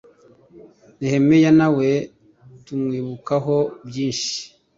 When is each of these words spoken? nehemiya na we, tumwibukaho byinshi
nehemiya 0.99 1.51
na 1.59 1.67
we, 1.75 1.89
tumwibukaho 2.65 3.57
byinshi 3.87 4.33